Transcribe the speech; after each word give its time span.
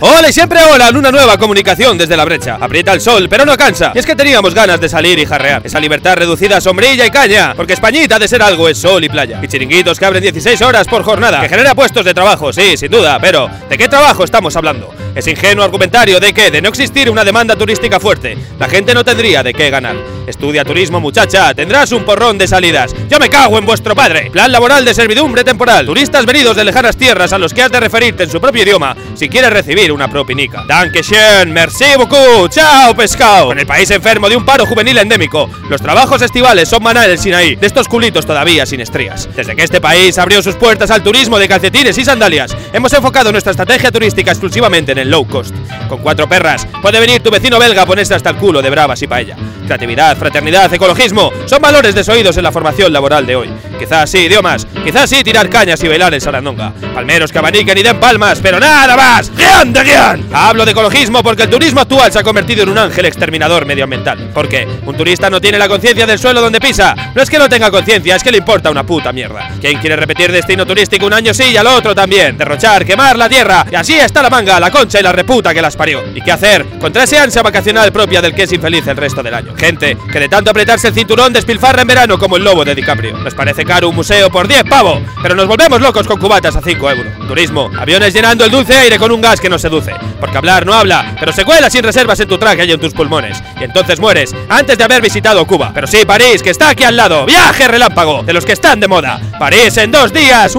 ¡Hola 0.00 0.28
y 0.28 0.32
siempre 0.32 0.60
hola 0.64 0.88
en 0.88 0.96
una 0.96 1.10
nueva 1.10 1.36
comunicación 1.36 1.98
desde 1.98 2.16
la 2.16 2.24
brecha! 2.24 2.58
Aprieta 2.60 2.92
el 2.92 3.00
sol, 3.00 3.28
pero 3.28 3.44
no 3.44 3.56
cansa. 3.56 3.92
Y 3.94 3.98
es 3.98 4.06
que 4.06 4.16
teníamos 4.16 4.54
ganas 4.54 4.80
de 4.80 4.88
salir 4.88 5.18
y 5.18 5.26
jarrear. 5.26 5.62
Esa 5.64 5.80
libertad 5.80 6.16
reducida 6.16 6.56
a 6.56 6.60
sombrilla 6.60 7.06
y 7.06 7.10
caña. 7.10 7.54
Porque 7.54 7.72
Españita 7.74 8.18
de 8.18 8.28
ser 8.28 8.42
algo 8.42 8.68
es 8.68 8.78
sol 8.78 9.02
y 9.04 9.08
playa. 9.08 9.40
Y 9.42 9.48
chiringuitos 9.48 9.98
que 9.98 10.04
abren 10.04 10.22
16 10.22 10.60
horas 10.62 10.86
por 10.86 11.02
jornada. 11.02 11.40
Que 11.40 11.48
genera 11.48 11.74
puestos 11.74 12.04
de 12.04 12.14
trabajo, 12.14 12.52
sí, 12.52 12.76
sin 12.76 12.90
duda. 12.90 13.18
Pero, 13.20 13.50
¿de 13.68 13.78
qué 13.78 13.88
trabajo 13.88 14.24
estamos 14.24 14.54
hablando? 14.56 15.01
Es 15.14 15.26
ingenuo 15.26 15.64
argumentario 15.64 16.20
de 16.20 16.32
que, 16.32 16.50
de 16.50 16.62
no 16.62 16.68
existir 16.70 17.10
una 17.10 17.24
demanda 17.24 17.54
turística 17.54 18.00
fuerte, 18.00 18.36
la 18.58 18.68
gente 18.68 18.94
no 18.94 19.04
tendría 19.04 19.42
de 19.42 19.52
qué 19.52 19.68
ganar. 19.68 19.96
Estudia 20.26 20.64
turismo, 20.64 21.00
muchacha, 21.00 21.52
tendrás 21.52 21.92
un 21.92 22.04
porrón 22.04 22.38
de 22.38 22.46
salidas. 22.46 22.94
Yo 23.10 23.18
me 23.18 23.28
cago 23.28 23.58
en 23.58 23.66
vuestro 23.66 23.94
padre. 23.94 24.30
Plan 24.30 24.50
laboral 24.50 24.84
de 24.84 24.94
servidumbre 24.94 25.44
temporal. 25.44 25.84
Turistas 25.84 26.24
venidos 26.24 26.56
de 26.56 26.64
lejanas 26.64 26.96
tierras 26.96 27.32
a 27.32 27.38
los 27.38 27.52
que 27.52 27.62
has 27.62 27.70
de 27.70 27.80
referirte 27.80 28.22
en 28.22 28.30
su 28.30 28.40
propio 28.40 28.62
idioma 28.62 28.96
si 29.14 29.28
quieres 29.28 29.52
recibir 29.52 29.92
una 29.92 30.08
propinica. 30.08 30.64
Dankeschön, 30.66 31.52
merci 31.52 31.96
beaucoup, 31.96 32.48
chao 32.48 32.94
pescado. 32.94 33.48
Con 33.48 33.58
el 33.58 33.66
país 33.66 33.90
enfermo 33.90 34.28
de 34.28 34.36
un 34.36 34.44
paro 34.44 34.64
juvenil 34.64 34.98
endémico, 34.98 35.50
los 35.68 35.82
trabajos 35.82 36.22
estivales 36.22 36.68
son 36.68 36.82
maná 36.82 37.04
en 37.04 37.12
el 37.12 37.18
Sinaí, 37.18 37.56
de 37.56 37.66
estos 37.66 37.88
culitos 37.88 38.24
todavía 38.24 38.64
sin 38.64 38.80
estrías. 38.80 39.28
Desde 39.36 39.54
que 39.54 39.64
este 39.64 39.80
país 39.80 40.16
abrió 40.18 40.42
sus 40.42 40.54
puertas 40.54 40.90
al 40.90 41.02
turismo 41.02 41.38
de 41.38 41.48
calcetines 41.48 41.98
y 41.98 42.04
sandalias, 42.04 42.56
hemos 42.72 42.92
enfocado 42.92 43.32
nuestra 43.32 43.50
estrategia 43.50 43.90
turística 43.90 44.30
exclusivamente 44.30 44.92
en 44.92 44.98
low 45.10 45.26
cost. 45.26 45.54
Con 45.88 46.00
cuatro 46.00 46.28
perras, 46.28 46.66
puede 46.80 47.00
venir 47.00 47.22
tu 47.22 47.30
vecino 47.30 47.58
belga 47.58 47.82
a 47.82 47.86
ponerse 47.86 48.14
hasta 48.14 48.30
el 48.30 48.36
culo 48.36 48.62
de 48.62 48.70
bravas 48.70 49.02
y 49.02 49.06
paella. 49.06 49.36
Creatividad, 49.66 50.16
fraternidad, 50.16 50.72
ecologismo, 50.72 51.30
son 51.46 51.62
valores 51.62 51.94
desoídos 51.94 52.36
en 52.36 52.44
la 52.44 52.52
formación 52.52 52.92
laboral 52.92 53.26
de 53.26 53.36
hoy. 53.36 53.50
Quizás 53.78 54.10
sí 54.10 54.18
idiomas, 54.18 54.66
quizás 54.82 55.08
sí 55.08 55.22
tirar 55.22 55.48
cañas 55.48 55.82
y 55.82 55.88
bailar 55.88 56.12
en 56.14 56.20
sarandonga. 56.20 56.72
Palmeros 56.94 57.32
que 57.32 57.38
abaniquen 57.38 57.78
y 57.78 57.82
den 57.82 57.98
palmas, 57.98 58.40
pero 58.42 58.58
nada 58.58 58.96
más. 58.96 59.30
¡Guión 59.34 59.72
de 59.72 59.84
guion! 59.84 60.28
Hablo 60.32 60.64
de 60.64 60.72
ecologismo 60.72 61.22
porque 61.22 61.44
el 61.44 61.50
turismo 61.50 61.80
actual 61.80 62.12
se 62.12 62.18
ha 62.18 62.22
convertido 62.22 62.62
en 62.62 62.68
un 62.68 62.78
ángel 62.78 63.06
exterminador 63.06 63.66
medioambiental. 63.66 64.30
Porque 64.34 64.66
un 64.84 64.96
turista 64.96 65.30
no 65.30 65.40
tiene 65.40 65.58
la 65.58 65.68
conciencia 65.68 66.06
del 66.06 66.18
suelo 66.18 66.40
donde 66.40 66.60
pisa. 66.60 66.94
No 67.14 67.22
es 67.22 67.30
que 67.30 67.38
no 67.38 67.48
tenga 67.48 67.70
conciencia, 67.70 68.16
es 68.16 68.22
que 68.22 68.30
le 68.30 68.38
importa 68.38 68.70
una 68.70 68.84
puta 68.84 69.12
mierda. 69.12 69.50
¿Quién 69.60 69.78
quiere 69.78 69.96
repetir 69.96 70.32
destino 70.32 70.66
turístico 70.66 71.06
un 71.06 71.12
año 71.12 71.32
sí 71.32 71.44
y 71.44 71.56
al 71.56 71.66
otro 71.66 71.94
también? 71.94 72.36
Derrochar, 72.36 72.84
quemar 72.84 73.16
la 73.16 73.28
tierra. 73.28 73.66
Y 73.70 73.74
así 73.74 73.94
está 73.94 74.22
la 74.22 74.30
manga, 74.30 74.58
la 74.60 74.70
concha 74.70 75.00
y 75.00 75.02
la 75.02 75.12
reputa 75.12 75.54
que 75.54 75.62
las 75.62 75.76
parió. 75.76 76.02
¿Y 76.14 76.20
qué 76.20 76.32
hacer 76.32 76.66
contra 76.78 77.04
esa 77.04 77.22
ansia 77.22 77.42
vacacional 77.42 77.92
propia 77.92 78.20
del 78.20 78.34
que 78.34 78.44
es 78.44 78.52
infeliz 78.52 78.86
el 78.86 78.96
resto 78.96 79.22
del 79.22 79.34
año? 79.34 79.54
Gente 79.56 79.96
que 80.10 80.20
de 80.20 80.28
tanto 80.28 80.50
apretarse 80.50 80.88
el 80.88 80.94
cinturón 80.94 81.32
despilfarra 81.32 81.82
en 81.82 81.88
verano 81.88 82.18
como 82.18 82.36
el 82.36 82.44
lobo 82.44 82.64
de 82.64 82.74
DiCaprio. 82.74 83.18
Nos 83.18 83.34
parece 83.34 83.64
caro 83.64 83.88
un 83.88 83.94
museo 83.94 84.30
por 84.30 84.48
10 84.48 84.64
pavo, 84.72 85.02
pero 85.20 85.34
nos 85.34 85.46
volvemos 85.46 85.82
locos 85.82 86.06
con 86.06 86.18
cubatas 86.18 86.56
a 86.56 86.62
5 86.62 86.90
euros. 86.90 87.28
Turismo, 87.28 87.70
aviones 87.78 88.14
llenando 88.14 88.42
el 88.46 88.50
dulce 88.50 88.74
aire 88.74 88.98
con 88.98 89.12
un 89.12 89.20
gas 89.20 89.38
que 89.38 89.50
no 89.50 89.58
seduce. 89.58 89.92
Porque 90.18 90.38
hablar 90.38 90.64
no 90.64 90.72
habla, 90.72 91.14
pero 91.20 91.30
se 91.30 91.44
cuela 91.44 91.68
sin 91.68 91.82
reservas 91.82 92.18
en 92.20 92.28
tu 92.28 92.38
traje 92.38 92.64
y 92.64 92.72
en 92.72 92.80
tus 92.80 92.94
pulmones. 92.94 93.42
Y 93.60 93.64
entonces 93.64 94.00
mueres 94.00 94.34
antes 94.48 94.78
de 94.78 94.84
haber 94.84 95.02
visitado 95.02 95.46
Cuba. 95.46 95.72
Pero 95.74 95.86
sí, 95.86 96.06
París, 96.06 96.42
que 96.42 96.48
está 96.48 96.70
aquí 96.70 96.84
al 96.84 96.96
lado. 96.96 97.26
Viaje 97.26 97.68
relámpago, 97.68 98.22
de 98.22 98.32
los 98.32 98.46
que 98.46 98.52
están 98.52 98.80
de 98.80 98.88
moda. 98.88 99.20
París 99.38 99.76
en 99.76 99.90
dos 99.90 100.10
días. 100.10 100.56
¡He 100.56 100.58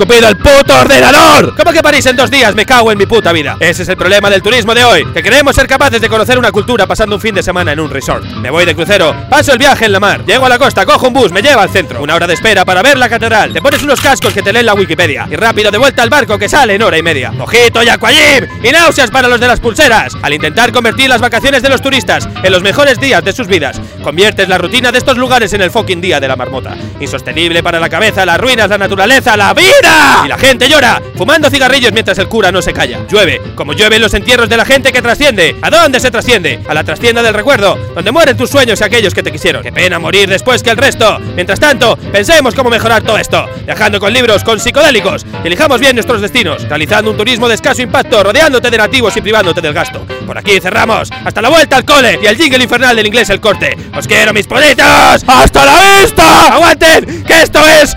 escupido 0.00 0.28
el 0.30 0.36
puto 0.38 0.80
ordenador! 0.80 1.54
¿Cómo 1.54 1.72
que 1.72 1.82
París 1.82 2.06
en 2.06 2.16
dos 2.16 2.30
días? 2.30 2.54
Me 2.54 2.64
cago 2.64 2.90
en 2.90 2.96
mi 2.96 3.04
puta 3.04 3.32
vida. 3.32 3.58
Ese 3.60 3.82
es 3.82 3.88
el 3.90 3.98
problema 3.98 4.30
del 4.30 4.40
turismo 4.40 4.74
de 4.74 4.82
hoy, 4.82 5.04
que 5.12 5.22
queremos 5.22 5.54
ser 5.54 5.66
capaces 5.66 6.00
de 6.00 6.08
conocer 6.08 6.38
una 6.38 6.50
cultura 6.50 6.86
pasando 6.86 7.16
un 7.16 7.20
fin 7.20 7.34
de 7.34 7.42
semana 7.42 7.72
en 7.72 7.80
un 7.80 7.90
resort. 7.90 8.24
Me 8.24 8.48
voy 8.48 8.64
de 8.64 8.74
crucero, 8.74 9.14
paso 9.28 9.52
el 9.52 9.58
viaje 9.58 9.84
en 9.84 9.92
la 9.92 10.00
mar, 10.00 10.24
llego 10.24 10.46
a 10.46 10.48
la 10.48 10.58
costa, 10.58 10.86
cojo 10.86 11.08
un 11.08 11.12
bus, 11.12 11.32
me 11.32 11.42
lleva 11.42 11.64
al 11.64 11.68
centro. 11.68 12.02
Una 12.02 12.14
hora 12.14 12.26
de 12.26 12.32
espera 12.32 12.64
para 12.64 12.80
ver 12.80 12.96
la 12.96 13.10
catedral, 13.10 13.52
te 13.52 13.60
pones 13.60 13.82
unos 13.82 14.00
cascos 14.00 14.32
que 14.32 14.40
te 14.40 14.54
leen 14.54 14.64
la 14.64 14.72
Wikipedia 14.72 15.28
y 15.30 15.36
rápido 15.36 15.70
de 15.70 15.76
vuelta 15.76 16.02
al 16.02 16.08
barco 16.08 16.38
que 16.38 16.48
sale 16.48 16.76
en 16.76 16.82
hora 16.82 16.96
y 16.96 17.02
media. 17.02 17.34
Ojito 17.38 17.82
y 17.82 17.90
aquayim 17.90 18.46
y 18.62 18.70
náuseas 18.70 19.10
para 19.10 19.28
los 19.28 19.38
de 19.38 19.48
las 19.48 19.60
pulseras. 19.60 20.16
Al 20.22 20.32
intentar 20.32 20.72
convertir 20.72 21.10
las 21.10 21.20
vacaciones 21.20 21.62
de 21.62 21.68
los 21.68 21.82
turistas 21.82 22.26
en 22.42 22.52
los 22.52 22.62
mejores 22.62 22.98
días 22.98 23.22
de 23.22 23.34
sus 23.34 23.48
vidas, 23.48 23.78
conviertes 24.02 24.48
la 24.48 24.56
rutina 24.56 24.92
de 24.92 24.98
estos 24.98 25.18
lugares 25.18 25.52
en 25.52 25.60
el 25.60 25.70
fucking 25.70 26.00
día 26.00 26.20
de 26.20 26.28
la 26.28 26.36
marmota. 26.36 26.74
Insostenible 27.00 27.62
para 27.62 27.78
la 27.78 27.90
cabeza, 27.90 28.24
las 28.24 28.40
ruinas, 28.40 28.70
la 28.70 28.78
naturaleza, 28.78 29.36
la 29.36 29.52
vida. 29.52 29.89
Y 30.24 30.28
la 30.28 30.38
gente 30.38 30.68
llora, 30.68 31.00
fumando 31.16 31.50
cigarrillos 31.50 31.92
mientras 31.92 32.18
el 32.18 32.28
cura 32.28 32.52
no 32.52 32.60
se 32.60 32.72
calla. 32.72 33.00
Llueve, 33.08 33.40
como 33.54 33.72
llueven 33.72 34.02
los 34.02 34.12
entierros 34.14 34.48
de 34.48 34.56
la 34.56 34.64
gente 34.64 34.92
que 34.92 35.00
trasciende. 35.00 35.56
¿A 35.62 35.70
dónde 35.70 35.98
se 36.00 36.10
trasciende? 36.10 36.60
A 36.68 36.74
la 36.74 36.84
trascienda 36.84 37.22
del 37.22 37.34
recuerdo, 37.34 37.78
donde 37.94 38.12
mueren 38.12 38.36
tus 38.36 38.50
sueños 38.50 38.80
y 38.80 38.84
aquellos 38.84 39.14
que 39.14 39.22
te 39.22 39.32
quisieron. 39.32 39.62
Qué 39.62 39.72
pena 39.72 39.98
morir 39.98 40.28
después 40.28 40.62
que 40.62 40.70
el 40.70 40.76
resto. 40.76 41.18
Mientras 41.34 41.58
tanto, 41.58 41.96
pensemos 42.12 42.54
cómo 42.54 42.70
mejorar 42.70 43.02
todo 43.02 43.18
esto. 43.18 43.48
Viajando 43.64 43.98
con 43.98 44.12
libros, 44.12 44.44
con 44.44 44.60
psicodélicos. 44.60 45.24
Elijamos 45.44 45.80
bien 45.80 45.96
nuestros 45.96 46.20
destinos. 46.20 46.62
Realizando 46.68 47.10
un 47.10 47.16
turismo 47.16 47.48
de 47.48 47.54
escaso 47.54 47.82
impacto, 47.82 48.22
rodeándote 48.22 48.70
de 48.70 48.78
nativos 48.78 49.16
y 49.16 49.20
privándote 49.20 49.60
del 49.60 49.72
gasto. 49.72 50.04
Por 50.26 50.36
aquí 50.36 50.60
cerramos. 50.60 51.10
Hasta 51.24 51.40
la 51.40 51.48
vuelta 51.48 51.76
al 51.76 51.84
cole 51.84 52.18
y 52.22 52.26
el 52.26 52.36
jingle 52.36 52.62
infernal 52.62 52.96
del 52.96 53.06
inglés 53.06 53.30
el 53.30 53.40
corte. 53.40 53.76
¡Os 53.96 54.06
quiero, 54.06 54.32
mis 54.32 54.46
poditos! 54.46 55.24
¡Hasta 55.26 55.64
la 55.64 56.00
vista! 56.00 56.54
¡Aguanten! 56.54 57.24
¡Que 57.24 57.42
esto 57.42 57.60
es! 57.68 57.96